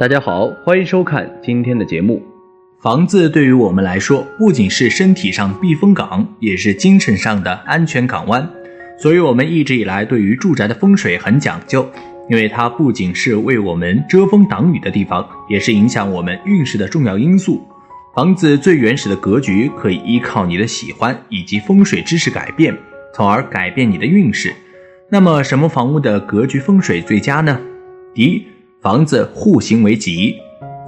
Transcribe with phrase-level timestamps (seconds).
[0.00, 2.22] 大家好，欢迎收看今天的节目。
[2.78, 8.48] 房子对于我们来说，不仅是身体上避风港，也是精神上的安全港湾。
[8.98, 11.86] 所以，我们一直以来对于住宅的风水很讲究，
[12.30, 17.60] 因为它不仅是为我们遮风挡雨的地方，也是影响我们运势的重要因素。
[18.14, 22.74] 房子最原始的格局可以依靠你的喜欢以及风水知识改变，
[23.14, 24.50] 从而改变你的运势。
[25.10, 27.60] 那么，什么房屋的格局风水最佳呢？
[28.14, 28.42] 第一。
[28.82, 30.36] 房子户型为吉，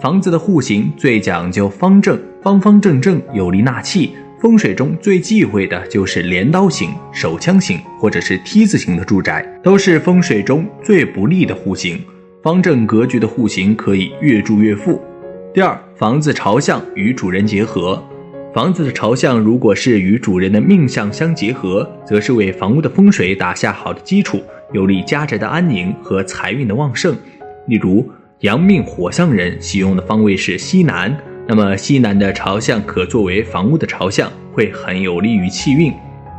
[0.00, 4.12] 房子的户型最讲究方正，方方正正，有力纳气。
[4.40, 12.00] 风水中最忌讳的就是镰刀形、手枪形或者是梯字形的住宅，都是风水中最不利的户型。
[12.42, 14.98] 方正格局的户型可以越住越富。
[15.52, 18.02] 第二，房子朝向与主人结合，
[18.54, 27.14] 房子的朝向如果是与主人的命相相结合，则是为房屋的风水打下好的基础，有利家宅的安宁和财运的旺盛。
[27.66, 28.08] 例如，
[28.40, 35.92] 阳命火象人喜用的方位是西南，那么西南的朝向可作为房屋的朝向，会很有利于气运。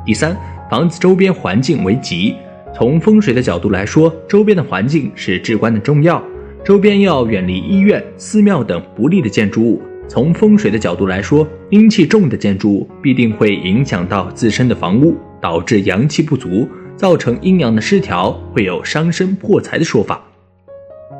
[0.06, 0.38] 第三，
[0.70, 2.36] 房子周边环境为吉。
[2.76, 6.22] 从风水的角度来说，周边的环境是至关的重要，
[6.66, 9.82] 周边要远离医院、寺庙等不利的建筑物。
[10.10, 20.22] 从风水的角度来说，阴气重的建筑物必定会影响到自身的房屋，导致阳气不足，造成阴阳的失调，会有伤身破财的说法。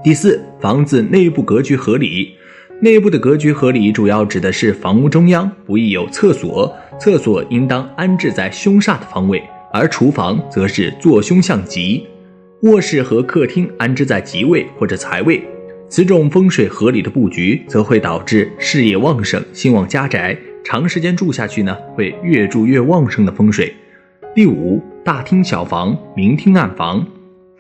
[0.02, 2.34] 第四，房子内部格局合理。
[2.82, 12.06] 内部的格局合理，主要指的是房屋中央不宜有厕所，厕所应当安置在凶煞的方位，而厨房则是坐凶向吉。
[12.64, 15.42] 卧室和客厅安置在吉位或者财位，
[15.88, 23.74] 此种风水合理的布局，则会导致事业旺盛、兴旺家宅，长时间住下去呢，会越住越旺盛的风水。
[24.36, 27.06] 第五，大厅小房，明厅暗房。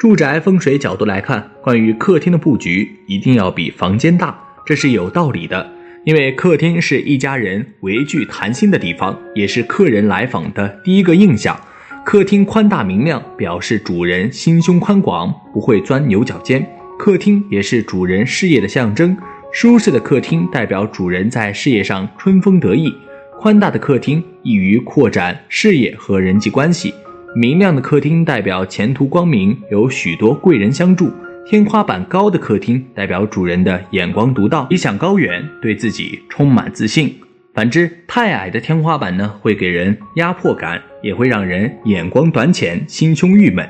[0.03, 5.65] 住宅风水角度来看，关于客厅的布局一定要比房间大，这是有道理的。
[6.03, 11.57] 因为客厅是一家人围聚谈心的地方，也是客人来访的第一个印象。
[12.03, 16.67] 客厅宽大明亮，表示主人心胸宽广，不会钻牛角尖。
[16.99, 19.17] 客厅也是主人事业的象征，
[19.53, 22.93] 舒适的客厅代表主人在事业上春风得意。
[23.39, 26.93] 宽大的客厅易于扩展事业和人际关系。
[27.35, 31.07] 明亮的客厅代表前途光明，有许多贵人相助；
[31.47, 37.15] 天花板高的客厅代表主人的眼光独到，理想高远，对自己充满自信。
[37.55, 43.67] 反之，太矮的天花板呢，会给人压迫感，也会让人眼光短浅，心胸郁闷。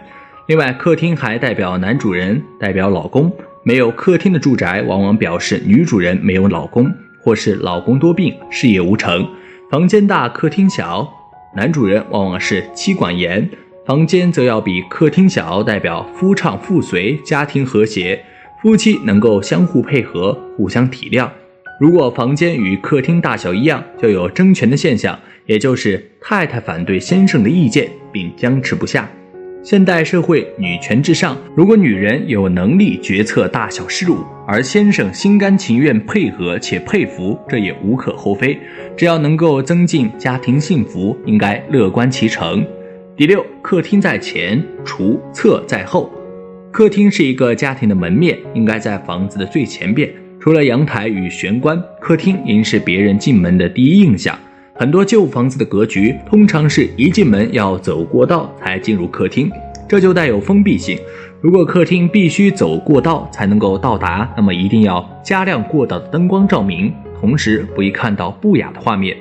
[0.47, 3.31] 另外，客厅还代表男主人，代表老公。
[3.63, 6.91] 没有客厅的住宅，往往表示女主人没有老公，
[7.21, 9.25] 或是老公多病，事业无成。
[9.71, 11.09] 房间大，客厅小。
[11.55, 13.47] 男主人往往是妻管严，
[13.85, 18.19] 房间则要比客厅小，代表夫唱妇随，家庭和谐，
[18.59, 21.29] 夫妻能够相互配合，互相体谅。
[21.79, 29.07] 如果房间与客厅大小一样，就有争权的现象，也就是太太反对先生的意见，并僵持不下。
[29.63, 38.59] 现代社会女权至上，如果女人有能力决策大小事务，而先生心甘情愿配合且佩服，这也无可厚非。
[38.97, 42.61] 只要能够增进家庭幸福，应该乐观其成。
[43.15, 46.11] 第六，客厅在前，厨厕在后。
[46.69, 50.09] 客厅是一个家庭的门面，应该在房子的最前边。
[50.41, 54.37] 除了阳台与玄关，客厅应是别人进门的第一印象。
[54.83, 59.49] 很多旧房子的格局，通常是一进门要走过道才进入客厅，
[59.87, 60.99] 这就带有封闭性。
[61.39, 69.15] 如果客厅必须走过道才能够到达，那么一定要加亮过道的灯光照明，同时不宜看到不雅的画面。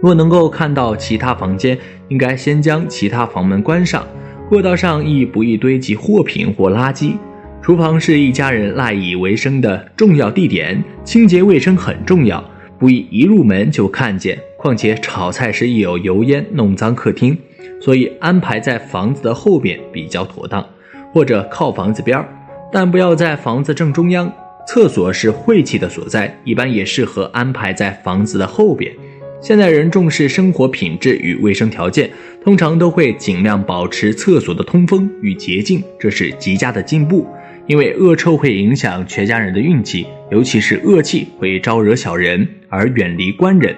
[0.00, 4.06] 若能够看到其他房间，应该先将其他房门关上。
[4.48, 7.14] 过道上亦不宜堆积货品或垃圾。
[7.60, 12.44] 厨房是一家人赖以为生的重要地点，清洁卫生很重要。
[12.78, 17.38] 不宜一入门就看见，况且炒菜时易有油烟弄脏客厅，
[17.80, 20.68] 所以安排在房子的后边比较妥当，
[21.12, 22.28] 或者靠房子边儿，
[22.72, 24.30] 但不要在房子正中央。
[24.66, 28.92] 厕所是晦气的所在，一般也适合安排在房子的后边。
[29.40, 32.10] 现代人重视生活品质与卫生条件，
[32.44, 37.26] 通常都会尽量保持厕所的通风与洁净，这是极佳的进步。
[37.66, 43.74] 因为恶臭会影响全家人的运气，尤其是恶气会招惹小人而远离官人，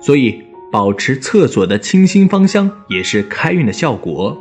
[0.00, 0.42] 所以
[0.72, 4.36] 保持厕所的清新芳香也是开运的效果。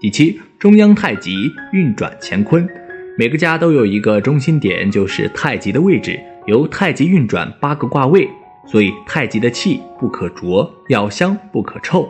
[0.00, 2.68] 第七，中央太极运转乾坤，
[3.16, 8.28] 每个家都有一个中心点，就是太极的位置，由太极运转八个卦位，
[8.66, 12.08] 所以太极的气不可浊，要香不可臭，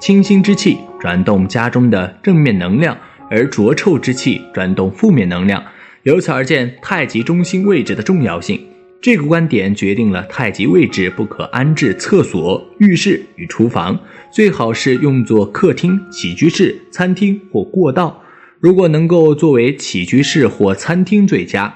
[0.00, 2.96] 清新之气转动家中的正面能量。
[3.30, 5.62] 而浊臭之气转动负面能量，
[6.04, 8.58] 由此而见太极中心位置的重要性。
[9.00, 13.98] 这个观点决定了太极位置不可安置厕所、浴室与厨房，
[14.32, 18.20] 最好是用作客厅、起居室、餐厅或过道。
[18.58, 21.72] 如果能够作为起居室或餐厅最佳。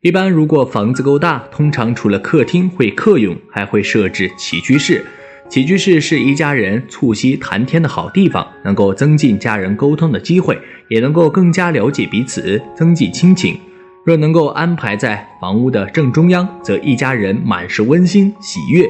[0.00, 5.04] 一般如果房子够大，通常除了客厅会客用，还会设置起居室。
[5.48, 10.58] 起居室是一家人促膝谈天的好地方，能够增进家人沟通的机会，
[10.88, 13.56] 也能够更加了解彼此，增进亲情。
[14.04, 18.86] 若能够安排在房屋的正中央，则一家人满是温馨喜悦；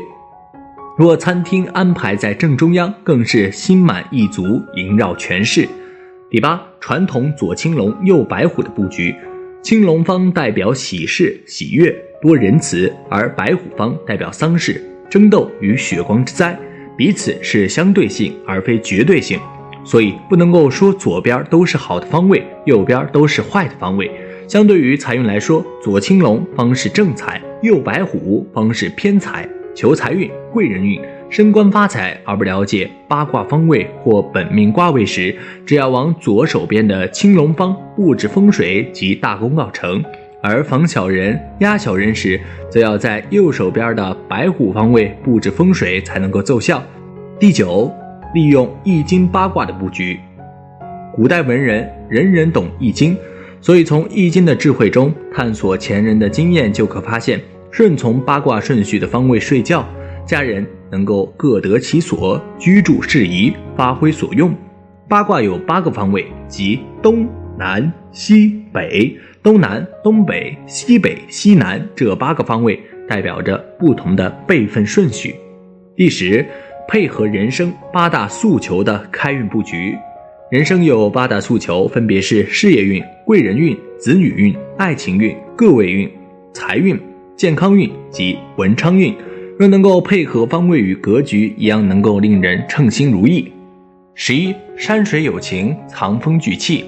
[0.97, 5.69] 若餐厅安排在正中央，更是心满意足，萦绕全市。
[6.31, 9.15] 第八，传统左青龙右白虎的布局，
[9.63, 14.81] 青龙方代表喜事喜悦多仁慈，而白虎方代表丧事
[15.11, 16.57] 争斗与血光之灾，
[16.97, 19.41] 彼此是相对性而非绝对性，
[19.85, 24.09] 所以不能够说左边都是好的方位，右边都是坏的方位。
[24.49, 30.99] 相对于财运来说，左青龙方是正财，右白虎方是偏财，求财运、贵人运。
[31.29, 35.37] 升官发财而不了解八卦方位或本命卦位时，
[35.67, 40.03] 只要往左手边的青龙方布置风水即大功告成；
[40.43, 42.41] 而防小人压小人时，
[42.71, 46.83] 则要在右手边的白虎方位布置风水才能够奏效。
[47.39, 47.93] 第九，
[48.33, 50.19] 利用易经八卦的布局。
[51.15, 53.15] 古代文人人人懂易经，
[53.61, 57.41] 所以从易经的智慧中探索前人的经验，就可发现
[57.71, 59.87] 顺从八卦顺序的方位睡觉，
[60.27, 60.67] 家人。
[60.91, 64.55] 能够各得其所，居住适宜，发挥所用。
[65.07, 67.29] 八卦有八个方位，即东
[67.59, 69.15] 南西北。
[69.43, 75.35] 东南、东北、西北、西南这八个方位代表着不同的辈分顺序。
[75.95, 76.43] 第十，
[76.89, 79.95] 配合人生八大诉求的开运布局。
[80.51, 86.11] 人生有八大诉求，分别是事业运、贵人运、子女运、爱情运、各位运、
[86.55, 86.99] 财运、
[87.37, 89.15] 健康运及文昌运。
[89.59, 93.53] 若能够配合方位与格局，一样能够令人称心如意。
[94.15, 96.83] 十一，山水有情，藏风聚气。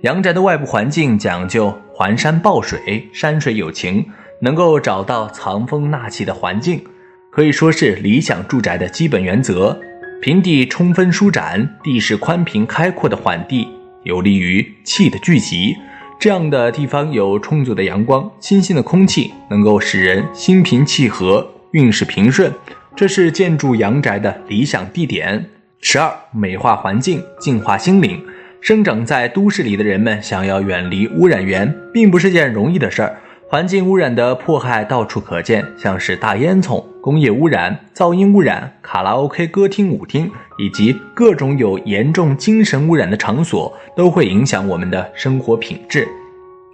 [0.00, 4.04] 阳宅的外部环境讲究环山抱水，山水有情，
[4.40, 6.82] 能够找到藏风纳气的环境，
[7.30, 9.78] 可以说是理想住宅的基本原则。
[10.20, 13.68] 平地充分舒展，地势宽平开阔的缓地，
[14.02, 15.76] 有利于气的聚集。
[16.18, 21.48] 这样的地方有充足的阳光、清新的空气，能够使人心平气和。
[21.72, 22.50] 运势平顺，
[22.96, 25.50] 这是建筑阳宅的理想地点。
[25.82, 28.20] 十二，美化环境，净化心灵。
[28.60, 33.16] 生长在都市里的人们想要远离污染源，并不是件容易的事儿。
[33.50, 46.06] 环境污染的迫害到处可见，像是大烟囱、工业污染、噪音污染、卡拉 OK 歌厅、舞厅，以及各种有严重精神污染的场所，都会影响我们的生活品质。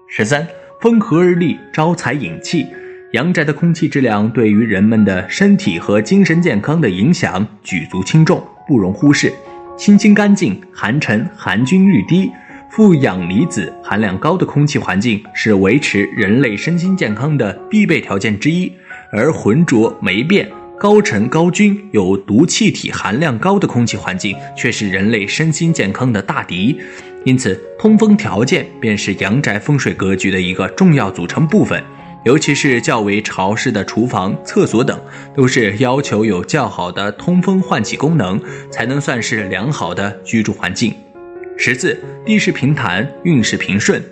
[0.09, 0.45] 十三，
[0.81, 2.67] 风和日丽，招财引气。
[3.13, 9.33] 阳宅的空气质量对于人们的身体和精神健康的影响举足轻重，不容忽视。
[9.77, 12.33] 清新干净、含尘含菌率低、
[12.75, 18.73] 富氧离子含量高的空气环境是维持人类身心健康的必备条件之一，
[19.13, 26.77] 而浑浊霉变、高尘高菌、有毒气体含量高的空气环境却是人类身心健康的大敌。
[27.25, 31.81] 因此，通风条件便是阳宅风水格局的一个重要组成部分。
[32.25, 35.01] 尤其是较为潮湿的厨房、厕所等，
[35.33, 40.93] 都是要求有较好的通风换气功能，才能算是良好的居住环境。
[41.57, 44.03] 十四，地势平坦，运势平顺。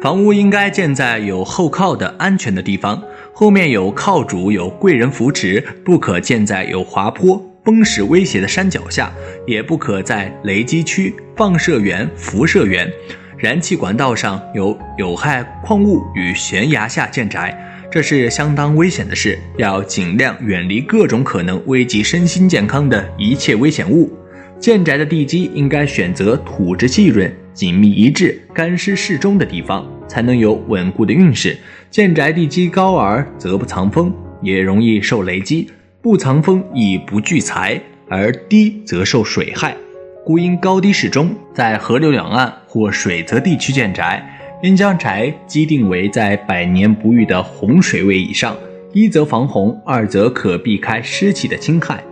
[0.00, 9.12] 房屋应该建在有后靠的安全的地方，后面有靠主，有贵人扶持，不可建在有滑坡、崩石威胁的山脚下，
[9.46, 12.90] 也不可在雷击区、放射源、辐射源。
[13.38, 17.54] 燃气管道上有有害矿物与悬崖下建宅，
[17.90, 24.10] 这是相当危险的事，要尽量远离各种可能危及身心健康的一切危险物。
[24.58, 31.56] 建宅的地基应该选择土质细润、紧密一致、干湿适中的地方，才能有稳固的运势。
[31.90, 35.66] 建宅地基高而则不藏风，也容易受雷击；
[36.02, 39.76] 不藏风亦不聚财，而低则受水害。
[40.24, 44.24] 故应高低适中，在河流两岸或水泽地区建宅，
[44.62, 48.56] 应将宅基定为在百年不遇的洪水位以上，
[48.92, 52.02] 一则防洪，二则可避开湿气的侵害。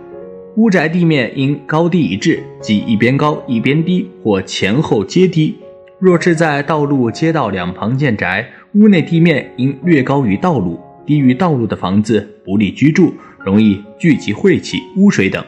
[0.57, 5.53] 屋宅地面应高低一致，即一边高一边低，或前后皆低。
[5.99, 15.43] 若是在道路、街道两旁建宅，屋内地面应略高于道路，低于道路的房子不利居住，容易聚集晦气、污水等。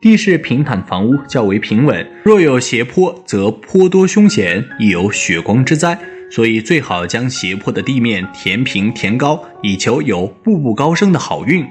[0.00, 5.96] 地势平坦，房屋较为平稳；若有斜坡，则坡多凶险，亦有血光之灾。
[6.30, 11.64] 所以最好将斜坡的地面填平填高，以求有步步高升的好运。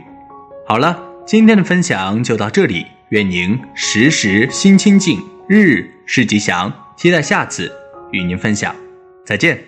[0.66, 6.74] 好了，今天的分享就到这里，愿您时时心清静，日日是吉祥。
[6.96, 7.70] 期待下次
[8.14, 8.74] 与您分享，
[9.26, 9.62] 再见。